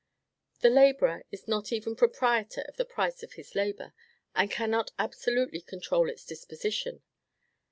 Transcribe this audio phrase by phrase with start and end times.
[0.61, 3.93] The laborer is not even proprietor of the price of his labor,
[4.33, 7.03] and cannot absolutely control its disposition.